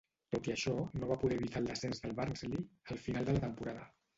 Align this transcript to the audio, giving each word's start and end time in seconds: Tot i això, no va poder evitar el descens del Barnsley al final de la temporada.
Tot 0.35 0.47
i 0.49 0.53
això, 0.53 0.71
no 1.01 1.09
va 1.11 1.17
poder 1.25 1.37
evitar 1.41 1.61
el 1.65 1.69
descens 1.73 2.03
del 2.07 2.17
Barnsley 2.21 2.67
al 2.95 3.03
final 3.07 3.29
de 3.31 3.37
la 3.39 3.45
temporada. 3.49 3.89